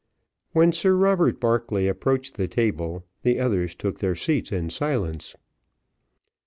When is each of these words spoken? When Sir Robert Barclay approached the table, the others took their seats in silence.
When 0.53 0.71
Sir 0.71 0.95
Robert 0.95 1.39
Barclay 1.39 1.85
approached 1.85 2.33
the 2.35 2.47
table, 2.47 3.05
the 3.21 3.37
others 3.39 3.75
took 3.75 3.99
their 3.99 4.15
seats 4.15 4.51
in 4.51 4.71
silence. 4.71 5.35